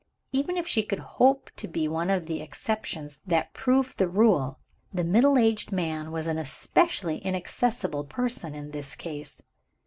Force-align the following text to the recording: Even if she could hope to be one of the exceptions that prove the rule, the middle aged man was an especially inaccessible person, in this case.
Even 0.31 0.57
if 0.57 0.65
she 0.67 0.81
could 0.81 0.97
hope 1.21 1.51
to 1.55 1.67
be 1.67 1.87
one 1.87 2.09
of 2.09 2.25
the 2.25 2.41
exceptions 2.41 3.21
that 3.27 3.53
prove 3.53 3.95
the 3.97 4.07
rule, 4.07 4.57
the 4.91 5.03
middle 5.03 5.37
aged 5.37 5.71
man 5.71 6.11
was 6.11 6.25
an 6.25 6.39
especially 6.39 7.19
inaccessible 7.23 8.05
person, 8.05 8.55
in 8.55 8.71
this 8.71 8.95
case. 8.95 9.43